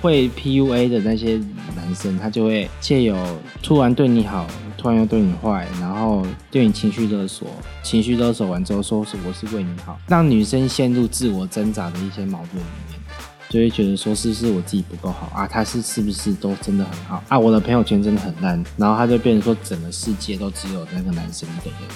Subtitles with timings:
[0.00, 1.40] 会 PUA 的那些
[1.76, 3.16] 男生，他就会借由
[3.62, 4.46] 突然对你好，
[4.76, 7.48] 突然又对你坏，然后对你情绪勒索，
[7.82, 13.00] 情绪勒索完之后说是我是为你好，让女生陷入自我挣扎的一些矛盾里面，
[13.48, 15.46] 就会觉得说是不是我自己不够好啊？
[15.46, 17.38] 他是是不是都真的很好啊？
[17.38, 21.88] 我的朋友圈真的很烂，然后他就变成说整个世界都只有那个男生一个人。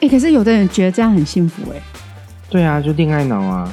[0.00, 1.80] 哎、可是有的人觉得这样很幸福哎、
[2.50, 3.72] 对啊，就恋爱脑啊。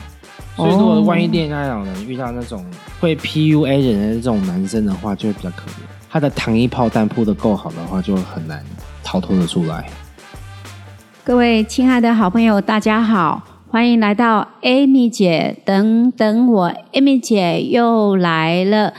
[0.56, 2.66] 所以如果万一恋爱脑人遇到那种
[3.00, 5.74] 会 PUA 人的这种男生的话，就会比较可怜。
[6.10, 8.64] 他的糖衣炮弹铺的够好的话，就很难
[9.04, 9.90] 逃脱的出来。
[11.24, 18.94] 各位亲爱的好朋友，大家好，欢迎来到 Amy 姐等等我，Amy 姐又来了。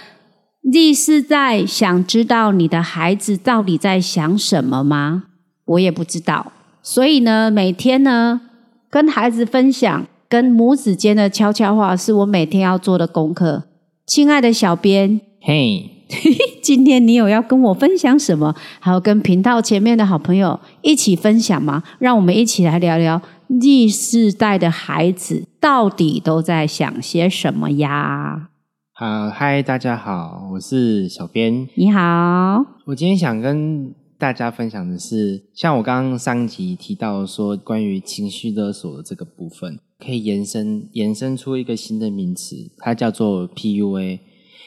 [0.73, 5.25] 第是在想知道你的孩子到底在想什么吗？
[5.67, 8.41] 我也不知道，所以呢，每天呢
[8.89, 13.65] 跟孩子分享跟母子间的悄悄话，是我每天要做的功课。
[14.07, 15.91] 亲爱的小编，嘿、
[16.65, 18.55] 今天你有要跟我分享什么？
[18.81, 21.83] 还有跟频道前面的好朋友一起分享吗？
[21.99, 23.21] 让我们一起来聊聊
[23.61, 28.49] Z 世代的孩子到底都在想些什么呀？
[28.95, 31.69] 好，嗨，大家好，我是小编。
[31.75, 44.19] 你好，我今天想跟大家分享的是，像我刚刚上集提到说，关于情绪勒索的这个部分，可以延伸延伸出一个新的名词，它叫做 PUA。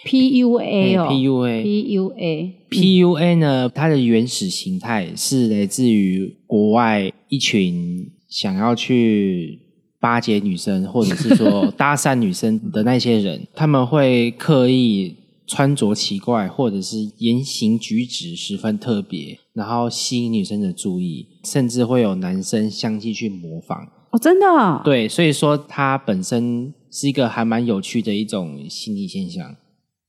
[0.05, 9.59] PUA 哦 PUA PUA PUA 呢，它的原始形态是来自于国外一群想要去
[9.99, 15.15] 巴结女生，或者是说搭讪女生的那些人，他们会刻意
[15.47, 23.87] 穿着奇怪，或者是言行举止十分特别，然后吸引女生的注意，甚至会有男生相继去模仿。
[24.15, 29.53] 哦，真的哦、对，所以说它本身是一个还蛮有趣的一种心理现象。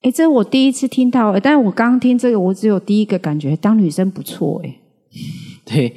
[0.02, 4.76] 哎，这我第一次听到，诶但是我刚刚听这个，我只有第一个感觉，当女生不错哎。
[5.66, 5.96] 对，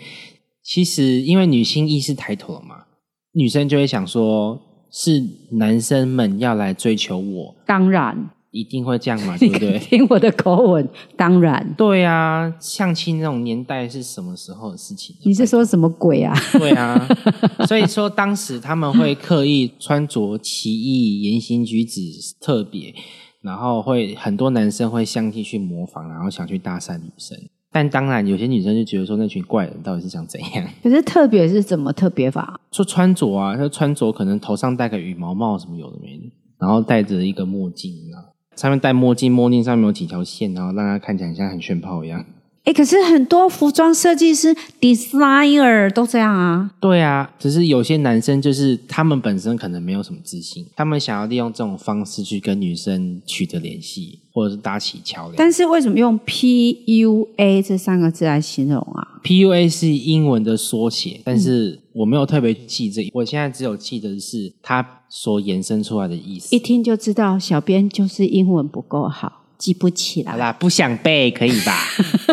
[0.64, 2.86] 其实因为女性意识抬头了嘛，
[3.34, 4.60] 女生就会想说，
[4.92, 9.78] 是男生们要来追求我，当然，一定会这样嘛， 对不对？
[9.80, 11.74] 听我的口吻，当然。
[11.78, 15.16] 对啊，相亲那种年代是什么时候的事情？
[15.24, 16.34] 你是说什么鬼啊？
[16.54, 17.08] 对啊，
[17.68, 22.02] 所以说当时他们会刻意穿着奇异，言行举止
[22.40, 22.94] 特别，
[23.42, 27.38] 然后会很多男生会相继去模仿，然后想去搭讪女生。
[27.72, 30.68] 但当然，有些女生就觉得说，那群怪人到底是想怎样？
[30.82, 32.60] 可是特别是怎么特别法？
[32.72, 42.26] 说穿着啊，他穿着可能头上戴个羽毛帽什么有的没的，然后戴着一个墨镜啊，上面戴墨镜，墨镜上面有几条线，然后让它看起来像很炫炮一样。
[42.66, 46.70] 哎，可是很多服装设计师 designer 都这样啊。
[46.80, 55.36] 对啊，只是有些男生就是他们本身可能没有什么自信，他们想要利用这种方式去跟女生取得联系，或者是搭起桥梁。
[55.36, 66.60] 但是为什么用 PUA 这三个字来形容啊？PUA 是英文的缩写，但是我没有特别记这，我现在只有记得是它所延伸出来的意思一。
[66.60, 70.32] 听就知道小编就是英文不够好，记不起来。
[70.32, 71.78] 好啦，不想背可以吧？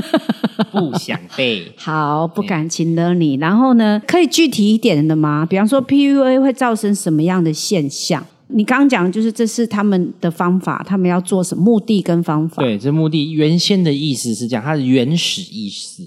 [0.72, 1.70] 不想背。
[1.76, 3.34] 好，不敢请了你。
[3.34, 5.44] 然后呢，可以具体一点的吗？
[5.44, 8.26] 比方说 PUA 会造成什么样的现象？
[8.48, 12.62] 你刚刚讲就是这是他们的方法，他们要做什么目的跟方法？
[12.62, 16.04] 对，这目的原先的意思是这样，它的原始意思，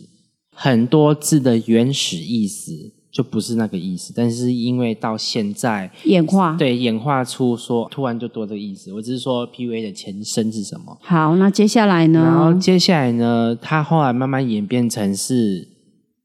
[0.56, 2.72] 很多字的原始意思
[3.12, 6.56] 就不是那个意思，但是因为到现在，演化。
[6.58, 8.94] 对演化出说突然就多这个意思。
[8.94, 12.60] 我只是说 PUA 的前身是什么，好，那接下来然后呢？
[12.60, 15.68] 接下来呢，他后来慢慢演变成是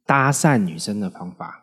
[0.07, 1.63] 搭讪女生的方法。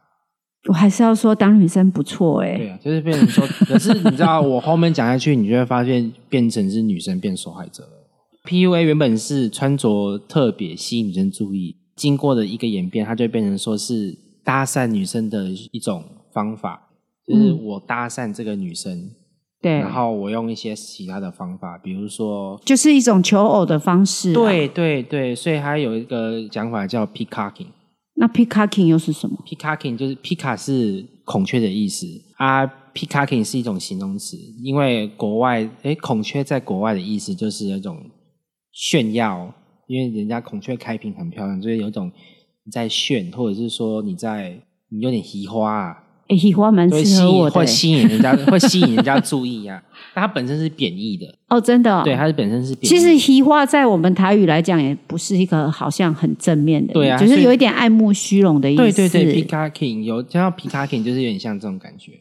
[0.70, 7.90] 我还是要说当女生不错哎、对啊，就是变成说， 可是你知道，我后面讲下去，你就会发现变成是女生变受害者了。
[8.48, 16.04] PUA 原本是穿着特别吸引女生注意，经过的一个演变，它就会变成说是搭讪女生的一种
[16.34, 16.90] 方法，
[17.28, 19.12] 就是我搭讪这个女生，
[19.62, 27.68] 对，然后我用一些其他的方法，比如说，就是一种求偶的方式、啊。，对对对，所以它有一个讲法叫 peacocking。
[28.16, 32.06] 那 peacocking 又是什么？peacocking 就是 peacock 是孔雀的意思
[32.38, 37.98] 啊，peacocking 是一种形容词，因为国外诶孔雀在国外的意思就是有一种
[38.72, 39.52] 炫耀，
[39.88, 42.12] 因为人家孔雀开屏很漂亮，就是有一种
[42.66, 47.66] 你在炫，或者是说你在你有点移花啊，哎、欸，花蛮会吸适合我会欸。
[47.66, 49.82] 吸引人家 会吸引人家注意啊，
[50.14, 52.02] 但它本身是贬义的，哦，真的、哦。
[52.04, 52.88] 对，它是本身是贬义。
[52.88, 58.82] 其实“移花”在我们台语来讲，也不是一个好像很正面的，对啊就是所以有一点爱慕虚荣的意思。
[58.82, 62.14] 对对对，peacocking 有讲到 peacocking 就是有点像这种感觉。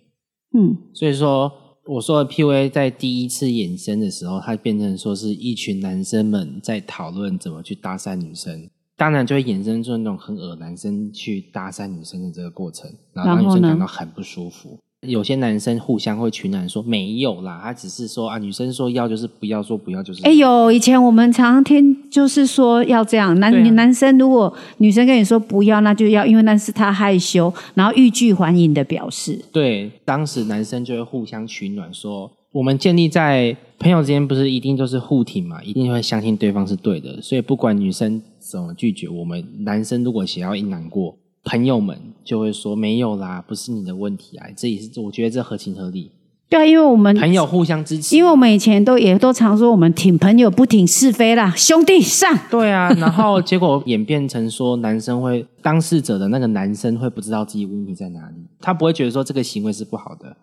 [0.53, 1.53] 嗯，所以说，
[1.87, 8.69] 我说的 PUA 在第一次衍生的时候，它变成说是一群男生们在讨论怎么去搭讪女生，
[9.01, 14.79] 当然就会衍生出那种很恶男生去搭讪女生的这个过程，然后让女生感到很不舒服。
[15.09, 20.23] 有些男生互相会取暖说没有啦，他只是说啊，女生说要就是不要，说不要就是。
[20.25, 29.43] 哎呦，以前我们常常听，就是说要这样，男、男生如果女生跟你说不要，那就要，因为那是他害羞，然后欲拒还迎的表示。
[29.51, 46.11] 对，当时男生就会互相取暖说，我们建立在朋友之间不是一定就是互挺嘛，一定会相信对方是对的，所以不管女生怎么拒绝，我们男生如果想要一难过，朋友们就会说没有啦，不是你的问题啊，这也是我觉得这合情合理，
[46.49, 52.37] 对啊，因为我们朋友互相支持，因为我们以前都也都常说我们挺朋友不挺是非啦，兄弟上。
[52.51, 60.37] 对啊， 然后结果演变成说，男生会当事者的那个男生会不知道自己问题在哪里，他不会觉得说这个行为是不好的。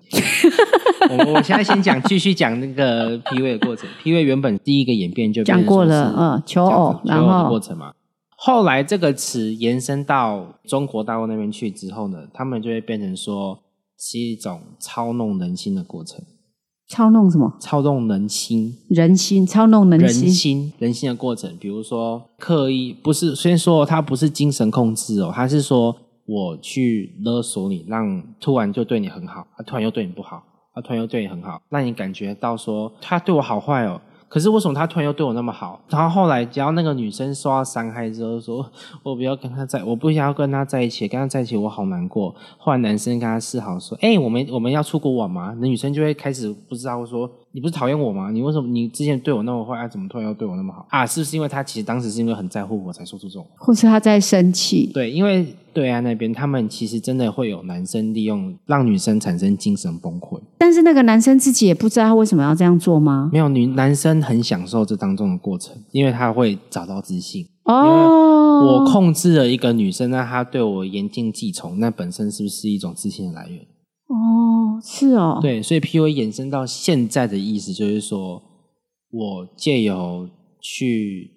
[1.09, 3.89] 我我现在先讲，继续讲那个 P 位的过程。
[4.01, 7.93] P 位原本第一个演变就讲过了嗯求偶然后过程嘛。
[8.39, 13.59] 后来这个词延伸到中国大陆那边去之后呢，他们就会变成说
[13.99, 16.23] 是一种操弄人心的过程，
[16.87, 18.75] 操弄什么操弄人心。
[18.89, 20.71] 人心，操弄人人心。
[20.77, 25.95] 人心的过程，比如说刻意不是，虽然说他不是精神控制哦，他是说
[26.27, 30.43] 我去勒索你，让突然就对你很好，他突然又对你不好，
[30.77, 33.99] 他突然又对你很好，让你感觉到说他对我好坏哦。
[34.29, 35.81] 可是为什么他突然又对我那么好？
[35.87, 38.69] 然后后来，只要那个女生受到伤害之后，说
[39.01, 42.35] 我不要跟他在，我不想要跟他在一起，跟他在一起我好难过。
[42.57, 48.29] 后来男生跟他示好说：“哎、我们我们要出国玩吗？”那女生就会开始不知道说：“你不是讨厌我吗？
[48.29, 51.05] 你为什么你之前对我那么坏，啊、怎么突然又对我那么好啊？
[51.05, 53.47] 是不是因为他其实当时是因为很在乎我才说出这种？
[53.55, 60.37] 或是他在生气，对，因为对岸那边他们其实真的会有男生利用让女生产生精神崩溃。
[60.57, 63.29] 但是那个男生自己也不知道他为什么要这样做吗？
[63.31, 67.45] 没有女男生很享受这当中的过程，因为他会找到自信。
[67.63, 73.59] 哦，我控制了一个女生，那她对我言尽计从，那本身是不是一种自信的来源？
[74.07, 78.41] 哦，是哦，对，所以 PUA 衍生到现在的意思就是说，
[79.11, 80.29] 我借由
[80.61, 81.29] 去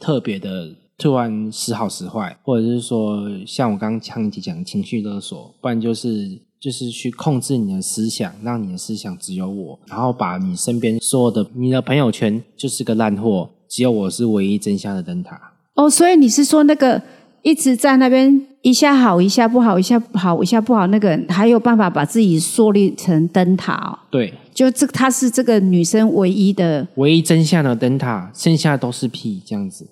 [0.00, 15.40] 特别的突然时好时坏，或者是说像我刚刚上一集讲情绪勒索，不然就是就是去控制你的思想，让你的思想只有我，然后把你身边所有的你的朋友圈就是个烂货，只有我是唯一真相的灯塔。
[15.74, 17.00] 哦，所以你是说那个
[17.42, 23.98] 一直在那边一下好一下不好，一下好一下不好，那个人还有办法把自己树立成灯塔哦？
[24.10, 26.88] 对，就这，她是这个女生唯一的。
[26.96, 29.86] 唯一真相的灯塔，剩下都是屁，这样子。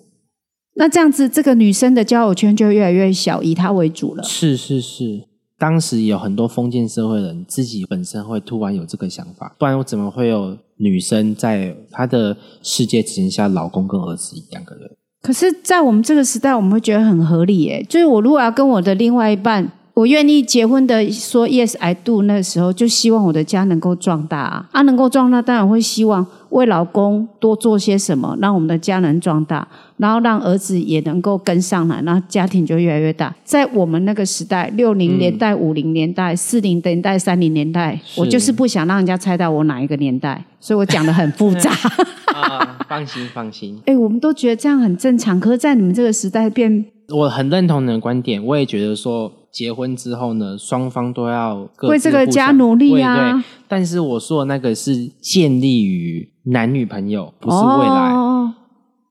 [0.77, 4.23] 那这样子，这个女生的交友圈就越来越小，以她为主了。
[4.23, 5.21] 是是是，
[5.57, 14.89] 当时有很多封建社会人自己本身会突然有这个想法，不然我怎么会有女生在她的世界只剩下老公跟儿子两个人？
[15.21, 17.83] 可是，在我们这个时代，我们会觉得很合理耶。
[17.89, 29.65] 就是我如果要跟我的另外一半，我愿意结婚的说 yes I do，那时候就希望我的家能够壮大啊，啊能够壮大，当然会希望为老公多做些什么，让我们的家能壮大，
[29.95, 33.33] 然后让儿子也能够跟上来，然后家庭就越来越大。
[33.45, 41.71] 在我们那个时代，六零年代、五零年代、四零年代、三零年代，我就是不想让人家猜到我哪一个年代，所以我讲的很复杂。
[42.35, 49.31] 啊，放心放心，哎，我们都觉得这样很正常，可是，在你们这个时代变我很认同你的观点，我也觉得说。
[49.55, 58.11] 结婚之后呢，双方都要各自为这个家努力啊对对但是我说的那个是建立于男女朋友，不是未来。
[58.11, 58.24] 哦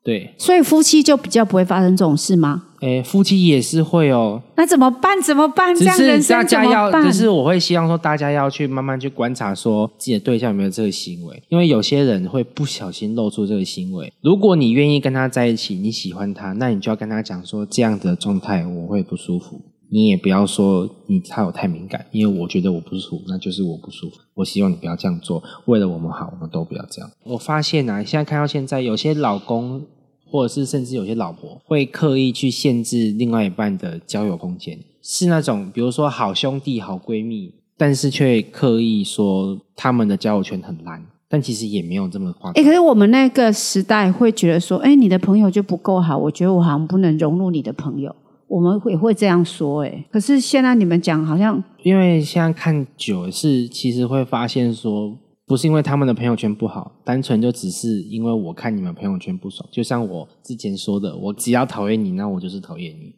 [0.05, 2.65] 对，所以夫妻就比较不会发生这种事吗？
[2.81, 5.19] 诶，夫妻也是会哦，那怎么办？
[5.23, 5.75] 怎么办？
[5.75, 6.93] 这只样人家要？
[7.03, 14.13] 只是我会希望说，大家要去慢慢去观察，说自己的对象有没有这个行为，因为有些人会不小心露出这个行为。
[14.21, 19.63] 如果你愿意跟他在一起，你喜欢他，那你就要跟他讲说，这样的状态我会不舒服。
[19.91, 24.17] 你也不要说你他有太敏感，因为我觉得我不舒服，那就是我不舒服。
[24.35, 27.09] 我希望你不要这样做，为了我们好，我们都不要这样。
[27.25, 29.87] 我发现啊，现在看到现在，有些老公
[30.35, 42.65] 或者是甚至有些老婆会刻意去限制另外一半的交友空间，是那种比如说好兄弟、好闺蜜，但是却刻意说他们的交友圈很烂，但其实也没有这么夸哎、张。
[42.65, 48.13] 可是我们那个时代会觉得说，哎，你的朋友就不够好，我觉得我好像不能融入你的朋友，
[48.49, 50.05] 我们也会这样说，哎。
[50.11, 59.69] 可是现在你们讲好像因为现在看久了是，其实会发现说，不是因为他们的朋友圈不好，单纯就只是因为我看你们朋友圈不爽。
[59.71, 63.15] 就像我之前说的，我只要讨厌你，那我就是讨厌你，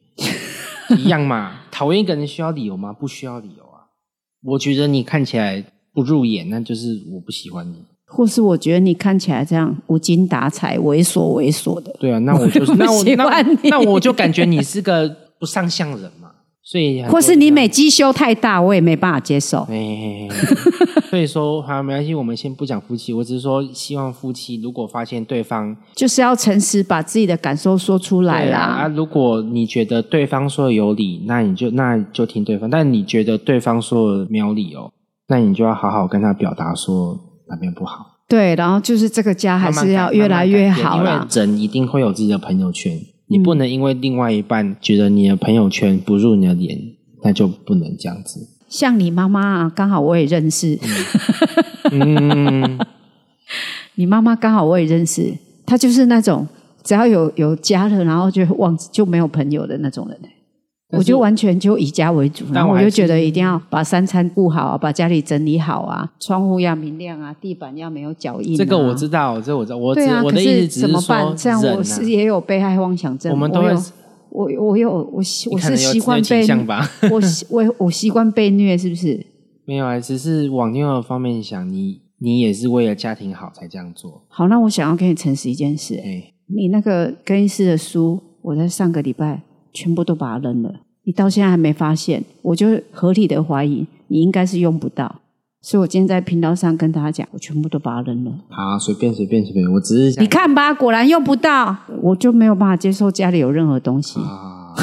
[0.99, 1.61] 一样嘛。
[1.71, 2.93] 讨厌一个人需要理由吗？
[2.93, 3.87] 不需要理由啊。
[4.43, 7.77] 我觉得你看起来不入眼，那就是我不喜欢你。
[8.09, 15.09] 或是我觉得你看起来这样无精打采、猥琐猥琐的，对啊，那我就是那我那那我就感觉你是个
[15.41, 16.26] 不上相人嘛，
[16.69, 19.59] 所以或是你人美肌修太大，我也没办法接受。
[19.71, 20.27] 哎，
[21.09, 28.59] 所以说好没关系，我们先不讲夫妻，我只是说希望夫妻如果发现对方就是要诚实把自己的感受说出来啦。
[28.59, 34.91] 啊如果你觉得对方说的有理，那你就那就听对方；但你觉得对方说的没有理由，
[35.29, 37.17] 那你就要好好跟他表达说
[37.49, 46.79] 哪边不好，对，然后就是这个家还是要越来越好因为人一定会有自己的朋友圈，你不能因为另外一半觉得你的朋友圈不入你的眼，
[47.23, 48.49] 那就不能这样子。
[48.69, 50.79] 像你妈妈啊，刚好我也认识，
[51.93, 52.79] 嗯，
[53.97, 56.47] 你妈妈刚好我也认识，她就是那种
[56.83, 60.19] 只要有有家了，然后就忘就没有朋友的那种人。
[60.93, 68.57] 我就完全就以家为主，然后我就觉得一定要把三餐顾好啊，把家里整理好啊，窗户要明亮啊，地板要没有脚印、啊。
[68.57, 71.37] 这个我知道，这个我知道，我只、对啊，我可的意思只怎么说办？
[71.37, 73.83] 这样我是也有被害妄想症，我们都会有
[74.31, 76.47] 我我有我习我是习惯被
[77.11, 79.27] 我习我我习惯被虐，是不是？
[79.67, 84.23] 没有啊，只是往另外一方面想，你你也是为了家庭好才这样做。
[84.29, 89.43] 好，那我想要跟你诚实一件事，哎，你那个更衣室的书，我在上个礼拜
[89.77, 95.21] 全部都把它扔了，你到现在还没发现，我就合理的怀疑你应该是用不到，
[95.61, 98.33] 所以我今天在频道上跟大家讲，我全部都把它扔了。
[98.49, 104.75] 好，随便随便随便，我只是想你看吧，果然用不到，我就没有办法接受家里有任何东西啊，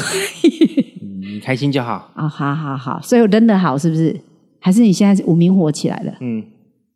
[1.02, 2.10] 嗯你开心就好。
[2.14, 2.28] 啊！
[2.28, 4.20] 好好好，所以我扔的好是不是？
[4.60, 6.12] 还是你现在无名火起来了？
[6.20, 6.42] 嗯，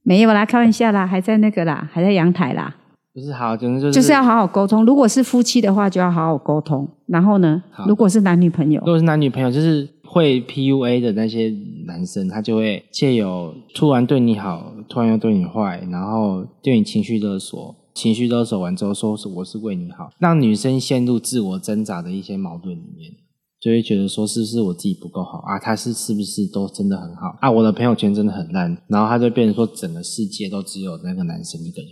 [0.02, 2.75] 没有啦，开玩笑啦，还在那个啦，还在阳台啦，
[3.19, 4.85] 不是好，就是就是要好好沟通。
[4.85, 6.87] 如果是夫妻的话，就要好好沟通。
[7.07, 11.53] 然后呢，如果是男女朋友如，果是男女朋友，就是会 PUA 的那些
[11.87, 23.11] 男生，他就会借由突然对你好，突然又对你坏，然后对你情绪勒索，情绪勒索完之后说是我是为你好，让女生陷入自我挣扎的一些矛盾里面，
[23.59, 25.59] 就会觉得说是不是我自己不够好啊？
[25.59, 27.51] 他是是不是都真的很好啊？
[27.51, 31.91] 我的朋友圈真的很烂，然后他就变成说整个世界都只有那个男生一个人。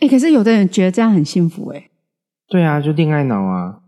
[0.00, 1.88] 哎、可是有的人觉得这样很幸福、哎，
[2.48, 3.78] 对啊，就恋爱脑啊。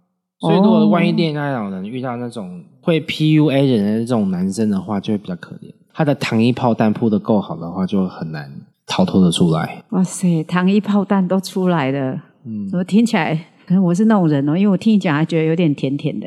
[0.40, 5.72] 所以如果万一恋爱脑的人遇到那种会 PUA 人的这种男生的话，就会比较可怜。
[5.92, 8.52] 他的糖衣炮弹铺的够好的话，就很难
[8.86, 9.82] 逃脱的出来。
[9.90, 13.34] 哇塞，糖衣炮弹都出来了，嗯怎么听起来？
[13.66, 16.26] 可能我是那种人哦，因为我听你讲，还觉得有点甜甜的。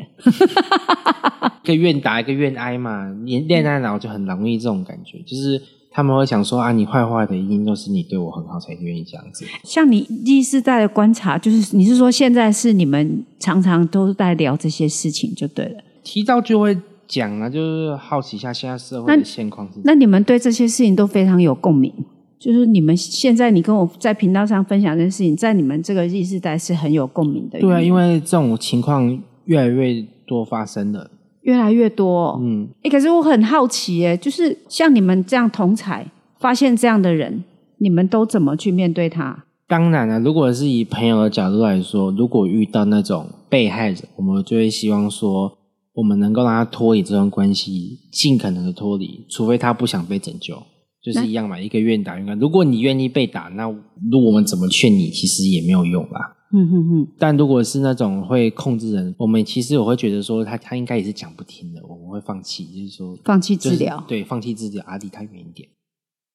[1.62, 5.62] 一个愿打一个愿挨嘛，恋恋爱脑就很容易这种感觉，就是
[5.98, 9.44] 他们会想说啊，你坏坏的，一定都是你对我很好才愿意这样子。
[9.64, 15.82] 像你第四代的观察，就是你是说现在是你们常常都在聊这些事情就对了。
[16.04, 16.78] 提到就会
[17.08, 19.82] 讲啊，就是好奇一下现在社会的现况是怎么。
[19.86, 21.92] 那你们对这些事情都非常有共鸣，
[22.38, 27.58] 就是你们现在你跟我在频道上分享这件事情，在你们这个 Z 世代是很有共鸣的。
[27.58, 31.10] 对啊，因为这种情况越来越多发生了。
[31.48, 32.38] 越来越多、哦。
[32.42, 36.06] 嗯，哎，可是我很好奇，哎，就是像你们这样同才
[36.38, 37.42] 发现这样的人，
[37.78, 39.44] 你们都怎么去面对他？
[39.66, 45.50] 当然了，如果是以朋友的角度来说，如果遇到那种被害者，我们就会希望说，
[45.94, 50.62] 我们能够让他脱离这段关系，尽可能的脱离，除非他不想被拯救，
[51.02, 52.34] 就是一样嘛，一个愿打愿挨。
[52.34, 53.64] 如果你愿意被打，那
[54.10, 56.36] 如果我们怎么劝你，其实也没有用啦。
[56.50, 64.02] 嗯哼哼，但如果是那种会控制人，我们其实我会觉得说他他应该也是讲不听的，我们会放弃，就是说放弃就是治疗。
[64.08, 65.68] 对，放弃治疗，啊，离他远一点。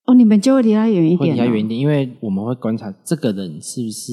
[0.05, 4.12] 哦，你们就会离他远一点、哦，离他远一点，因为我们会观察这个人是不是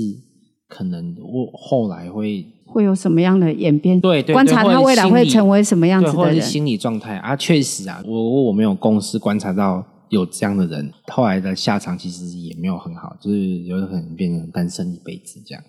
[0.69, 4.01] 可能我后来会会有什么样的演变？
[4.01, 6.17] 对对观察他未来会成为什么样，子的人？
[6.17, 15.63] 或者是心理状态啊，确实啊，我我我没有公司观察到有这样的人，后来的下场其实也没有很好，就是有可能变成单身一辈子这样。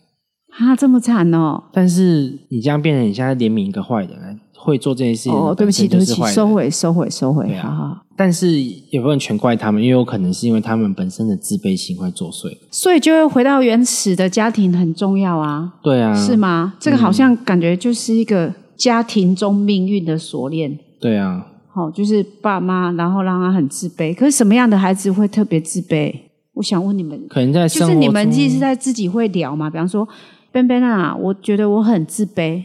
[0.57, 1.63] 啊，这么惨哦！
[1.71, 7.45] 但是你这样变成你现在怜悯一个坏人，会做这件事情哦，对不起，对不起，收回，收回，收回。
[7.47, 7.97] 对啊好好。
[8.15, 12.55] 但是也不能全怪他们，因为有可能是因为他们本身的自卑心会作祟。
[12.69, 16.37] 所以就会回到原始的家庭很重要啊，对啊，是？
[16.37, 16.73] 吗？
[16.79, 20.77] 这个好像感觉就是一个家庭中命运的锁链。
[20.99, 24.13] 对啊，好、就是爸妈，然后让他很自卑。
[24.13, 26.13] 可是什么样的孩子会特别自卑？
[26.53, 29.69] 我想问你们，可能在就是你们中其实在自己会聊嘛？
[29.69, 30.07] 比方说，
[30.51, 32.63] 边边啊，我觉得我很自卑，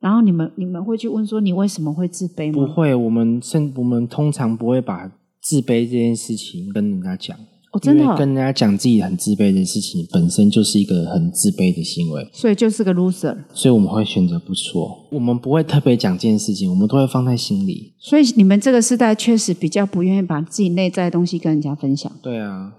[0.00, 2.66] 然后你们你们会去问说你为什么会自卑吗？
[2.66, 7.36] 不会，我们甚我们通常不会把自卑这件事情跟人家讲，
[7.72, 13.36] 哦，真的哦、跟人家讲自己很自卑的事情，本身就是一个很自卑的行为，所以就是个 loser。
[13.54, 17.94] 所以我们会选择不说，我们不会特别讲这件事情，我们都会放在心里。
[17.98, 22.10] 所以你们这个时代确实比较不愿意把自己内在的东西跟人家分享。
[22.20, 22.72] 对啊，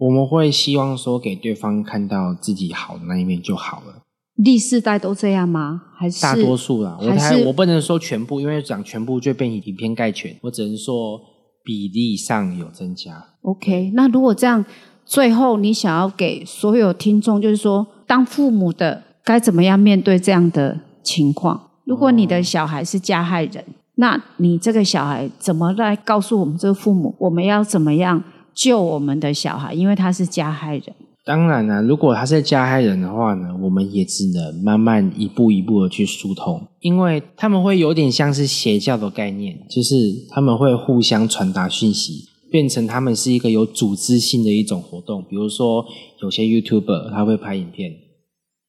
[0.00, 4.02] 我们会希望说给对方看到自己好的那一面就好了。
[4.42, 5.82] 第四代都这样吗？
[5.94, 11.20] 还是大多数啦，我还我不能说全部，因为讲全部就被以偏概全，我只能说
[11.62, 13.22] 比例上有增加。
[13.42, 13.92] OK？
[13.94, 14.64] 那如果这样，
[15.04, 21.72] 最后你想要给所有听众，就是说，当父母的该怎么样面对这样的情况？
[21.84, 23.62] 如果你的小孩是加害人，
[23.96, 29.72] 那你这个小孩怎么来告诉我们这个父母，我们要怎么样救我们的小孩？
[29.74, 30.94] 因为他是加害人。
[31.24, 39.94] 当然啦、如果他是加害人的话呢，我们也只能慢慢一步一步的去疏通，因为他们会有点像是邪教的概念，就是
[40.30, 45.22] 他们会互相传达讯息，变成他们是一个有组织性的一种活动。
[45.28, 45.84] 比如说，
[46.22, 47.92] 有些 YouTuber 他会拍影片，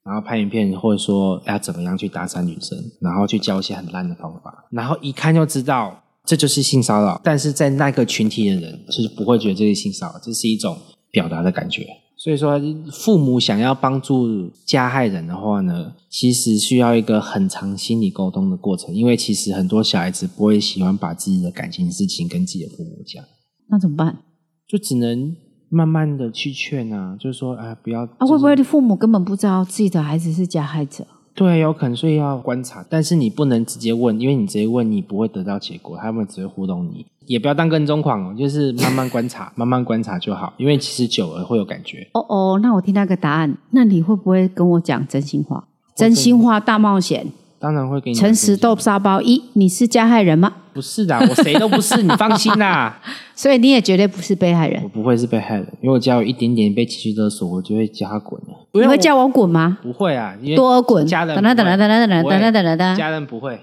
[0.03, 7.19] 然后拍影片或者说要怎么样去搭讪女生，然后去教一些很烂的方法，然后一看就知道这就是性骚扰。
[7.23, 10.77] 但是在那个群体的人就是不会觉得这是性骚扰，这是一种
[11.09, 11.87] 表达的感觉。
[12.17, 12.61] 所以说，
[12.91, 23.23] 父母想要帮助加害人的话呢，其实需要一个很长心理沟通的过程，因为其实很多小孩子不会喜欢把自己的感情事情跟自己的父母讲，
[23.71, 24.19] 那怎么办？
[24.67, 25.35] 就只能
[25.69, 31.07] 慢慢的去劝啊，就是说，啊，不要啊，会不会父母根本不知道自己的孩子是加害者？
[31.33, 37.05] 对，有可能，所以要观察，但是你不能直接问，因为你直接问你不会得到结果，他们只会糊弄你。
[37.25, 42.05] 也不要当跟踪狂哦，就是慢慢观察，慢慢观察就好，因为其实久了会有感觉。
[42.13, 45.65] 哦哦，那我听到个答案，那你会不会跟我讲真心话？
[45.95, 47.27] 真心话大冒险，
[47.61, 50.51] 当然会给你诚实豆沙包一，你是加害人吗？
[50.73, 52.99] 不是的，我谁都不是，你放心啦，
[53.35, 54.89] 所以你也绝对不是被害人我。
[54.89, 58.47] 不会是被害人，因为我只要有一点点被情绪勒索，我就会叫他滚了。
[58.73, 59.77] 你会叫我滚吗？
[59.83, 61.05] 不会啊，因为多尔滚！
[61.05, 62.97] 家人等等等等等等等等等等。
[62.97, 63.59] 家人不会，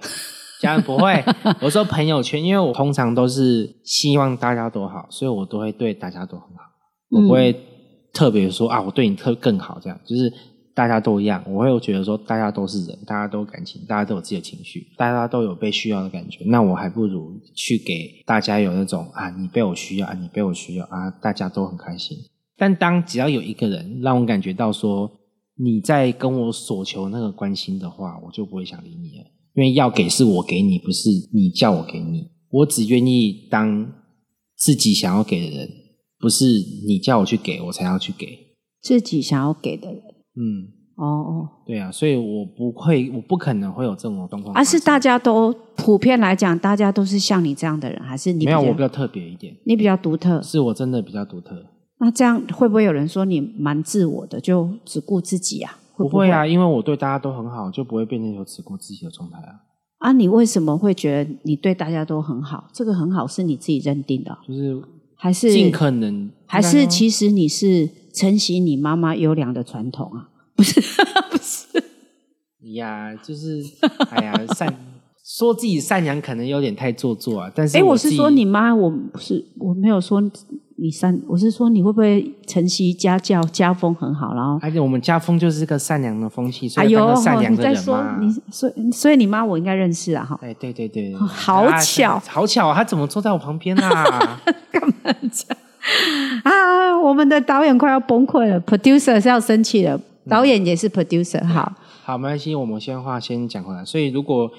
[0.61, 1.25] 家人不会。
[1.61, 6.63] 我说朋友圈，因为我通常都是希望大家都好，所以我都会对大家都很好，
[7.11, 7.59] 我不会
[8.13, 10.33] 特别说啊，我对你特更好，这样就是
[10.79, 11.43] 大家都一样。
[11.45, 16.45] 我会觉得说，大家都是人，大家都有感情，大家都有自己的情绪，大家都有被需要的感觉。
[16.45, 22.17] 那我还不如去给大家有那种啊，你被我需要啊，你被我需要啊，大家都很开心。
[22.57, 25.11] 但当只要有一个人让我感觉到说
[25.57, 29.25] 你在跟我所求那个关心的话，我就不会想理你了，
[29.57, 32.31] 因为要给是我给你，不是你叫我给你。
[32.51, 33.93] 我只愿意当
[34.57, 35.69] 自己想要给的人，
[36.21, 36.45] 不是
[36.87, 38.39] 你叫我去给我才要去给。
[38.81, 40.18] 自己想要给的人。
[40.39, 44.65] 嗯，哦哦，对啊，所以我不会，我不可能会有这种状况而。
[44.65, 50.41] 是大家都普遍来讲，大家都是像你这样的人，还是你没有，我比较特别一点，你比较独特？
[50.43, 51.57] 是我真的比较独特。
[51.99, 55.77] 那这样会不会有人说你蛮自我的，就只顾自己啊？
[55.95, 59.67] 会不不会啊，因为我对大家都很好，就不会变成有只顾自己的状态啊。
[59.99, 62.69] 啊，你为什么会觉得你对大家都很好？
[62.73, 64.81] 这个很好是你自己认定的哦，就是
[65.17, 70.29] 还是尽可能，还是其实你是承袭你妈妈优良的传统啊？
[70.57, 70.81] 不是，
[71.31, 71.67] 不是，
[72.75, 73.63] 呀，就是
[74.11, 74.75] 哎呀，善
[75.25, 77.53] 说自己善良可能有点太做作啊。
[77.55, 80.21] 但是哎，我是说你妈，我不是我没有说
[80.81, 88.19] 你善，我是说你会不会承袭家教家风很好，然后而且我们家风就是个善良的风气，所以善良的人嘛。
[88.21, 90.37] 你所以所以你妈我应该认识啊哈。
[90.43, 92.75] 哎，对对对，对好啊巧好巧啊！
[92.75, 94.41] 她怎么坐在我旁边啊？
[96.45, 101.45] 啊，我们的导演快要崩溃了，producer 是要生气了，导演也是 producer。
[101.47, 101.73] 好，
[102.05, 103.85] 好，没关系，我们先话先讲回来。
[103.85, 104.51] 所以如果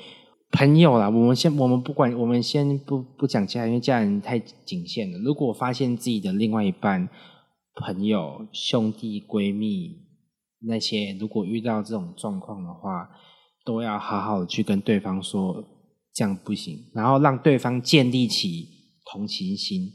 [0.51, 5.17] 朋友啦，我们先我们不管，我们先不不讲家人，因为家人太仅限了。
[5.19, 7.07] 如果发现自己的另外一半、
[7.75, 9.95] 朋友、兄弟、闺蜜
[10.67, 13.09] 那些，如果遇到这种状况的话，
[13.63, 15.63] 都要好好的去跟对方说，
[16.13, 18.67] 这样不行，然后让对方建立起
[19.11, 19.91] 同情心。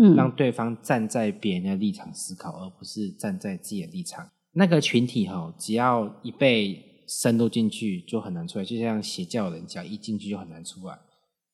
[0.00, 4.30] 嗯，让对方站在别人的立场思考，而不是站在自己的立场。
[4.52, 8.64] 那个群体哈，只要一被深入进去，就很难出来。
[8.64, 10.98] 就像邪教人，只要一进去就很难出来。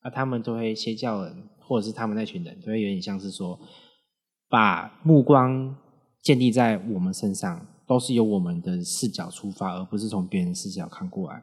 [0.02, 3.58] 那他们都会邪教人，或者是他们那群人，都会有点像是说，
[4.48, 5.74] 把目光
[6.22, 11.42] 建立在我们身上，都是由我们的视角出发，而不是从别人视角看过来。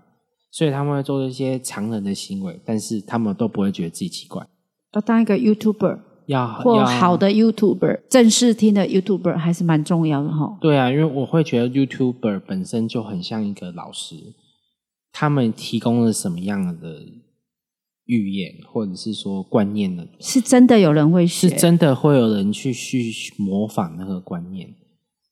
[0.51, 4.45] 所以他们会做一些常人的行为，但是他们都不会觉得自己奇怪。
[4.93, 5.99] 要当一个 YouTuber
[6.31, 10.57] 要或好的 YouTuber，正式听的 YouTuber 还是蛮重要的哈。
[10.61, 14.15] 对啊，因为我会觉得 YouTuber 本身就很像一个老师，
[15.11, 17.05] 他们提供了什么样的
[18.05, 24.73] 预言或者是说观念的，是真的有人会学，是真的会有人去去模仿那个观念，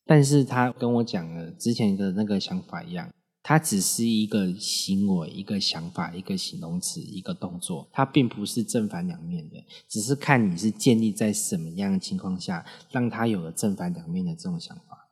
[0.05, 3.09] 但是他跟我讲了之前的那个想法一样。
[3.41, 9.55] 它只是一个行为、一个想法、一个形容词、一个动作，它并不是正反两面的，
[9.87, 15.07] 只是看你是建立在什么样的情况下，让他有了正反两面的这种想法。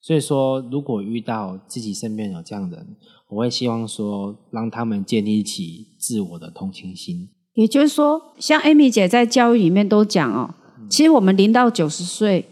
[0.00, 2.96] 所以说，如果遇到自己身边有这样的人，
[3.28, 7.28] 我会希望说，让他们建立起自我的同情心。
[7.54, 10.54] 也就是说，像 Amy 姐在教育里面都讲哦，
[10.90, 12.46] 其实我们零到九十岁。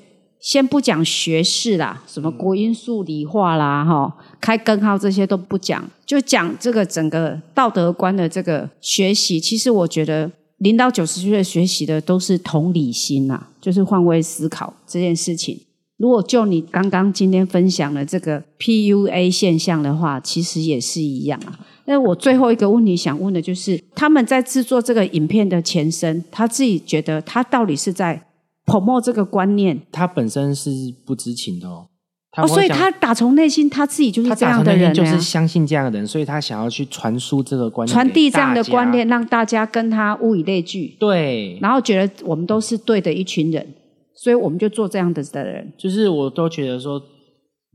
[0.46, 9.40] 先不讲学士啦，什么国音数理化啦，哈，开根号这些都不讲，就讲这个整个道德观的这个学习。
[9.40, 15.60] 其实我觉得零到九十岁学习的都是同理心呐，就是换位思考这件事情。
[15.96, 21.58] 如果就你刚刚今天分享的这个 PUA 现象的话，其实也是一样啊。
[21.86, 28.22] 那我最后一个问题想问的就是，他们在制作这个影片的前身，他自己觉得他到底是在？
[28.66, 30.70] 泡沫这个观念，他本身是
[31.06, 31.88] 不知情的哦。
[32.36, 40.98] 哦，所以他打从内心他自己就是这样的人，就是相信这样的人，所以他想要去传输这个观念，传递这样的观念，让大家跟他物以类聚。
[41.00, 43.74] 对，然后觉得我们都是对的一群人，
[44.14, 45.72] 所以我们就做这样的的人。
[45.78, 47.00] 就是我都觉得说，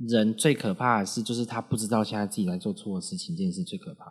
[0.08, 4.06] 人最可怕的是，就是他不知道现在自己在做错的事情，这件事最可怕。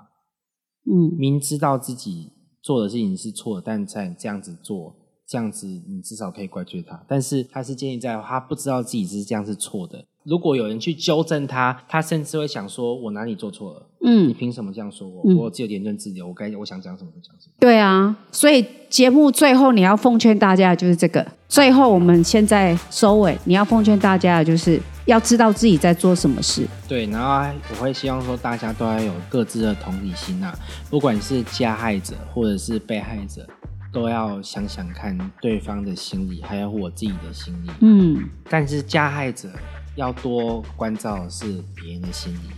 [0.90, 4.96] 嗯，明知道自己做的事情是错，但在这样子做。
[5.30, 7.00] 这样子，你至少可以怪罪他。
[7.06, 10.04] 但是他是建议在他不知道自己是这样是错的。
[10.24, 13.86] 如果有人去纠正他，他甚至会想说：“我哪里做错了？
[14.04, 15.22] 嗯，你凭什么这样说我？
[15.36, 21.24] 我只有言论自由，我该我想讲什么就讲什么。”对啊，所以节目最后你要奉劝大家的就是这个。
[21.48, 26.66] 最后我们现在收尾，你要奉劝大家的就是要知道自己在做什么事。
[26.86, 30.52] 对，然后我会希望说大家都要有各自的同理心啊，
[30.90, 33.46] 不管是加害者或者是被害者。
[33.92, 37.70] 都要想想看对方的心理，还有我自己的心理。
[37.80, 39.48] 嗯，但是加害者
[39.96, 42.50] 要多关照是别人的心理，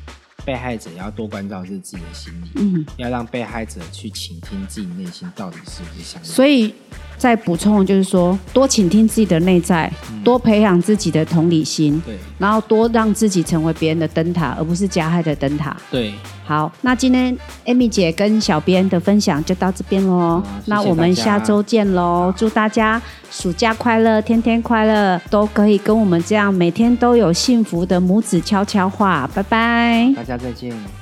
[0.44, 2.50] 被害者要多关照是自己的心理。
[2.56, 6.22] 嗯，要让被害者去倾听自己内心到底是不是想。
[6.22, 6.74] 所以。
[7.22, 9.88] 再补充就是说，多倾听自己的内在，
[10.24, 15.76] 多培养自己的同理心，对，然后多让自己成为别人的灯塔，而不是加害的灯塔。
[15.88, 16.12] 对，
[16.44, 22.34] 好，那今天 Amy 姐跟小编的分享就到这边喽，那我们下周见喽！
[22.36, 31.01] 祝大家暑假快乐，天天快乐，都可以跟我们这样每天都有幸福的母子悄悄话，拜拜，大家再见。